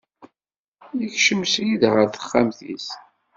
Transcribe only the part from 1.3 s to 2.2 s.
srid ɣer